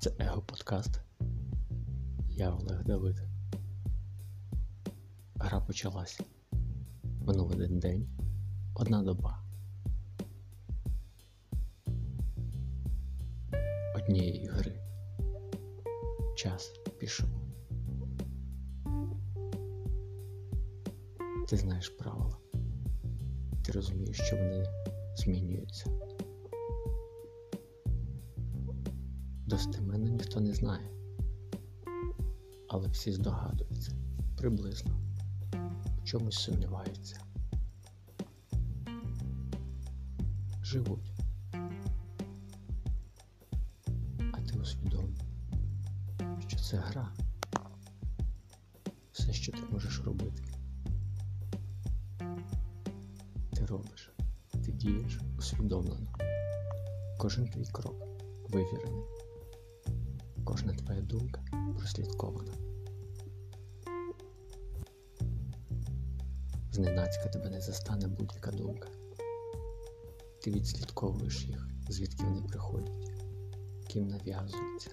Це 0.00 0.10
Его 0.18 0.42
Подкаст. 0.42 1.00
Я 2.28 2.50
Олег 2.50 2.84
Давид. 2.84 3.16
Гра 5.34 5.60
почалась. 5.60 6.20
Минув 7.26 7.50
один 7.50 7.78
день, 7.78 8.08
одна 8.74 9.02
доба. 9.02 9.42
Однієї 13.96 14.46
гри. 14.46 14.80
Час 16.36 16.72
пішов. 16.98 17.28
Ти 21.48 21.56
знаєш 21.56 21.88
правила. 21.88 22.36
Ти 23.64 23.72
розумієш, 23.72 24.20
що 24.20 24.36
вони 24.36 24.64
змінюються. 25.16 26.09
Достеменно 29.50 30.08
ніхто 30.08 30.40
не 30.40 30.54
знає, 30.54 30.90
але 32.68 32.88
всі 32.88 33.12
здогадуються 33.12 33.92
приблизно, 34.36 34.90
в 35.98 36.04
чомусь 36.04 36.38
сумніваються. 36.38 37.20
Живуть. 40.62 41.12
А 44.32 44.40
ти 44.48 44.58
усвідомив, 44.58 45.20
що 46.48 46.58
це 46.58 46.76
гра. 46.76 47.12
Все, 49.12 49.32
що 49.32 49.52
ти 49.52 49.58
можеш 49.72 50.00
робити. 50.00 50.42
Ти 53.54 53.66
робиш, 53.66 54.10
ти 54.64 54.72
дієш 54.72 55.20
усвідомлено. 55.38 56.14
Кожен 57.18 57.48
твій 57.48 57.66
крок 57.72 57.94
вивірений. 58.48 59.04
Кожна 60.50 60.72
твоя 60.72 61.00
думка 61.00 61.40
прослідкована. 61.78 62.52
Зненацька 66.72 67.28
тебе 67.28 67.50
не 67.50 67.60
застане 67.60 68.08
будь-яка 68.08 68.50
думка. 68.50 68.88
Ти 70.42 70.50
відслідковуєш 70.50 71.44
їх, 71.44 71.68
звідки 71.88 72.24
вони 72.24 72.42
приходять, 72.42 73.10
ким 73.88 74.08
нав'язуються. 74.08 74.90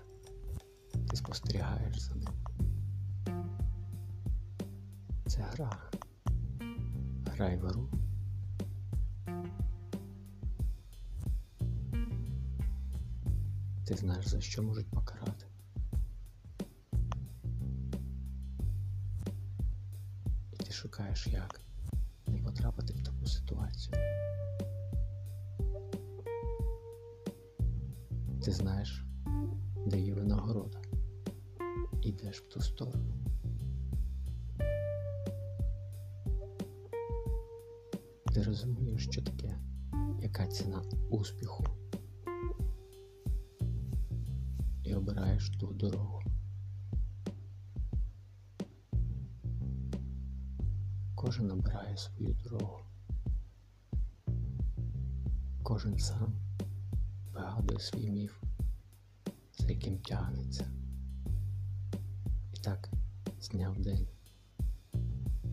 Ти 1.09 1.17
спостерігаєш 1.17 1.99
за 1.99 2.15
ним. 2.15 2.29
Це 5.27 5.41
гра. 5.41 5.89
Грай 7.25 7.57
в 7.57 7.65
гру. 7.65 7.89
Ти 13.87 13.95
знаєш, 13.95 14.27
за 14.27 14.41
що 14.41 14.63
можуть 14.63 14.89
покарати. 14.89 15.46
Шукаєш, 20.87 21.27
як 21.27 21.61
не 22.27 22.37
потрапити 22.37 22.93
в 22.93 23.03
таку 23.03 23.25
ситуацію. 23.25 23.95
Ти 28.43 28.51
знаєш, 28.51 29.05
де 29.87 29.99
є 29.99 30.13
винагорода. 30.13 30.81
Ідеш 32.01 32.41
в 32.41 32.47
ту 32.47 32.61
сторону. 32.61 33.13
Ти 38.33 38.43
розумієш, 38.43 39.07
що 39.11 39.21
таке, 39.21 39.57
яка 40.21 40.47
ціна 40.47 40.83
успіху. 41.09 41.65
І 44.83 44.93
обираєш 44.93 45.49
ту 45.49 45.67
дорогу. 45.67 46.21
Кожен 51.27 51.51
обирає 51.51 51.97
свою 51.97 52.33
дорогу. 52.43 52.79
Кожен 55.63 55.99
сам 55.99 56.33
вигадує 57.33 57.79
свій 57.79 58.09
міф, 58.09 58.43
за 59.57 59.67
яким 59.67 59.97
тягнеться. 59.97 60.71
І 62.53 62.57
так, 62.57 62.89
з 63.39 63.49
дня 63.49 63.69
в 63.69 63.81
день 63.81 64.07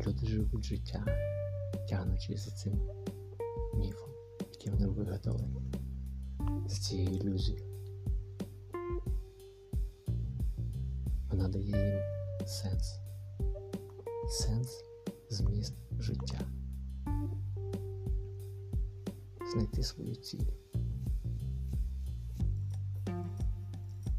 люди 0.06 0.26
живуть 0.26 0.64
життя, 0.64 1.04
тягнучись 1.88 2.44
за 2.44 2.50
цим 2.50 2.80
міфом, 3.74 4.10
який 4.52 4.72
вони 4.72 4.86
вигадали, 4.86 5.48
з 6.68 6.78
цією 6.78 7.10
ілюзією. 7.10 7.64
Вона 11.30 11.48
дає 11.48 11.66
їм 11.66 12.00
сенс. 12.46 13.00
Сенс 14.28 14.84
зміст 15.34 15.74
життя. 15.98 16.40
Знайти 19.52 19.82
свою 19.82 20.14
ціль. 20.14 20.46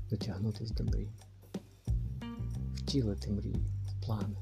Дотягнутись 0.09 0.71
до 0.71 0.83
мрії. 0.83 1.11
Втілити 2.73 3.31
мрії 3.31 3.71
плани. 4.05 4.37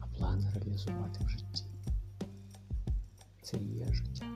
А 0.00 0.06
плани 0.16 0.50
реалізувати 0.54 1.24
в 1.24 1.28
житті. 1.28 1.64
Це 3.42 3.56
є 3.56 3.92
життя. 3.92 4.26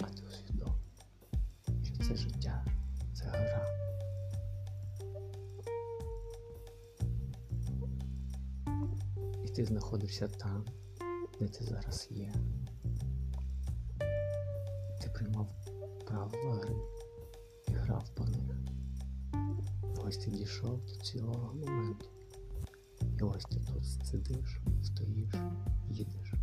А 0.00 0.04
ти 0.04 0.22
усвідомив, 0.28 0.78
що 1.82 1.96
це 1.96 2.16
життя, 2.16 2.64
це 3.14 3.24
гра. 3.24 3.73
Ти 9.54 9.64
знаходишся 9.64 10.28
там, 10.28 10.64
де 11.40 11.48
ти 11.48 11.64
зараз 11.64 12.08
є. 12.10 12.34
Ти 15.02 15.10
приймав 15.14 15.48
правила 16.06 16.54
гри 16.54 16.76
і 17.68 17.72
грав 17.72 18.08
по 18.14 18.24
них. 18.24 18.56
Ось 19.96 20.16
ти 20.16 20.30
дійшов 20.30 20.86
до 20.86 20.94
цілого 20.94 21.54
моменту. 21.54 22.06
І 23.18 23.22
ось 23.22 23.44
ти 23.44 23.60
тут 23.60 23.86
сидиш, 23.86 24.60
стоїш, 24.82 25.34
їдеш, 25.90 26.34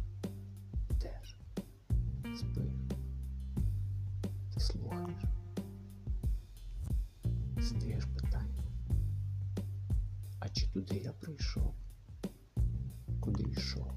йдеш, 0.90 1.40
спиш, 2.40 2.74
ти 4.54 4.60
слухаєш, 4.60 5.24
задаєш 7.58 8.06
питання. 8.06 8.64
А 10.40 10.50
чи 10.50 10.68
туди 10.68 10.98
я 10.98 11.12
прийшов? 11.12 11.74
Куди 13.22 13.44
йшов? 13.44 13.92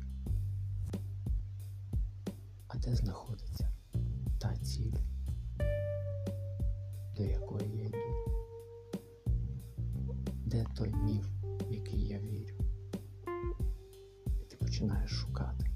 А 2.68 2.78
де 2.78 2.94
знаходиться 2.94 3.68
та 4.38 4.56
ціль, 4.56 4.94
до 7.16 7.24
якої 7.24 7.78
я 7.78 7.86
йду? 7.86 7.98
Де 10.46 10.66
той 10.76 10.94
міф, 10.94 11.26
в 11.42 11.72
який 11.72 12.06
я 12.06 12.18
вірю? 12.18 12.56
І 14.42 14.44
ти 14.44 14.56
починаєш 14.56 15.10
шукати, 15.10 15.66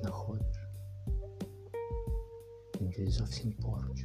знаходиш. 0.00 0.56
Він 2.80 2.90
десь 2.90 3.14
зовсім 3.14 3.52
поруч. 3.52 4.04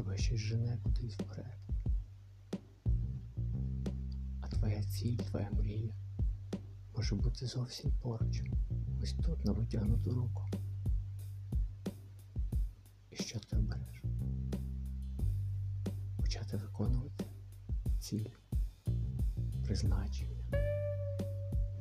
Тебе 0.00 0.16
щось 0.18 0.40
жене 0.40 0.78
кудись 0.82 1.14
вперед. 1.14 1.58
А 4.40 4.48
твоя 4.48 4.82
ціль, 4.82 5.16
твоя 5.16 5.50
мрія 5.50 5.94
може 6.96 7.14
бути 7.14 7.46
зовсім 7.46 7.92
поруч. 8.02 8.42
Ось 9.02 9.12
тут 9.12 9.44
на 9.44 9.52
витягнуту 9.52 10.14
руку. 10.14 10.42
І 13.10 13.16
що 13.16 13.38
ти 13.38 13.56
обереш? 13.56 14.02
Почати 16.16 16.56
виконувати 16.56 17.24
ціль, 17.98 18.30
призначення, 19.64 20.44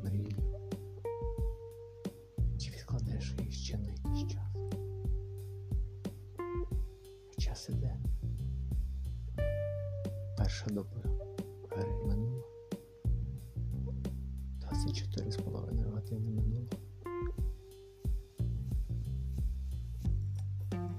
мрію. 0.03 0.37
Чи 2.57 2.71
відкладеш 2.71 3.35
її 3.39 3.51
ще 3.51 3.77
на 3.77 3.87
якийсь 3.87 4.31
час? 4.33 4.88
Перша 10.49 10.65
доба 10.69 11.01
гри 11.69 11.91
минула. 12.07 12.43
24,5 14.61 15.91
години 15.91 16.29
минуло. 16.29 16.69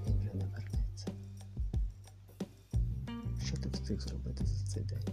Він 0.07 0.19
вже 0.19 0.33
не 0.33 0.45
вернеться. 0.45 1.07
Що 3.45 3.57
ти 3.57 3.69
встиг 3.69 3.99
зробити 4.01 4.45
за 4.45 4.65
цей 4.65 4.83
день? 4.83 5.03